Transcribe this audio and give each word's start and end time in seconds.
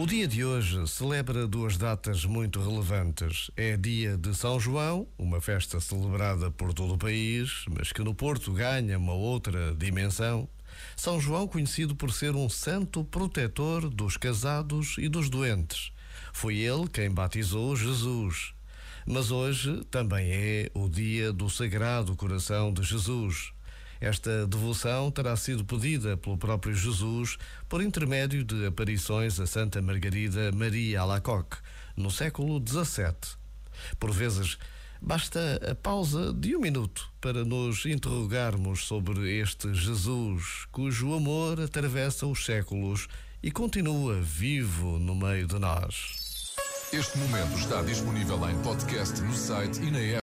O 0.00 0.06
dia 0.06 0.26
de 0.26 0.42
hoje 0.42 0.88
celebra 0.88 1.46
duas 1.46 1.76
datas 1.76 2.24
muito 2.24 2.58
relevantes. 2.58 3.50
É 3.54 3.76
dia 3.76 4.16
de 4.16 4.34
São 4.34 4.58
João, 4.58 5.06
uma 5.18 5.42
festa 5.42 5.78
celebrada 5.78 6.50
por 6.50 6.72
todo 6.72 6.94
o 6.94 6.98
país, 6.98 7.66
mas 7.68 7.92
que 7.92 8.02
no 8.02 8.14
Porto 8.14 8.50
ganha 8.50 8.96
uma 8.96 9.12
outra 9.12 9.74
dimensão. 9.74 10.48
São 10.96 11.20
João, 11.20 11.46
conhecido 11.46 11.94
por 11.94 12.14
ser 12.14 12.34
um 12.34 12.48
santo 12.48 13.04
protetor 13.04 13.90
dos 13.90 14.16
casados 14.16 14.96
e 14.96 15.06
dos 15.06 15.28
doentes. 15.28 15.92
Foi 16.32 16.56
ele 16.56 16.88
quem 16.88 17.10
batizou 17.10 17.76
Jesus. 17.76 18.54
Mas 19.06 19.30
hoje 19.30 19.84
também 19.90 20.30
é 20.32 20.70
o 20.72 20.88
dia 20.88 21.30
do 21.30 21.50
Sagrado 21.50 22.16
Coração 22.16 22.72
de 22.72 22.82
Jesus. 22.82 23.52
Esta 24.00 24.46
devoção 24.46 25.10
terá 25.10 25.36
sido 25.36 25.64
pedida 25.64 26.16
pelo 26.16 26.38
próprio 26.38 26.74
Jesus 26.74 27.36
por 27.68 27.82
intermédio 27.82 28.42
de 28.42 28.66
aparições 28.66 29.38
a 29.38 29.46
Santa 29.46 29.82
Margarida 29.82 30.50
Maria 30.52 31.02
Alacoque, 31.02 31.58
no 31.94 32.10
século 32.10 32.62
XVII. 32.66 33.36
Por 33.98 34.10
vezes, 34.10 34.56
basta 35.02 35.60
a 35.70 35.74
pausa 35.74 36.32
de 36.32 36.56
um 36.56 36.60
minuto 36.60 37.12
para 37.20 37.44
nos 37.44 37.84
interrogarmos 37.84 38.86
sobre 38.86 39.38
este 39.38 39.74
Jesus, 39.74 40.66
cujo 40.72 41.12
amor 41.12 41.60
atravessa 41.60 42.26
os 42.26 42.44
séculos 42.44 43.06
e 43.42 43.50
continua 43.50 44.18
vivo 44.20 44.98
no 44.98 45.14
meio 45.14 45.46
de 45.46 45.58
nós. 45.58 46.54
Este 46.92 47.18
momento 47.18 47.56
está 47.56 47.82
disponível 47.82 48.50
em 48.50 48.58
podcast 48.62 49.20
no 49.20 49.32
site 49.32 49.80
e 49.80 49.90
na 49.90 50.00
app. 50.00 50.18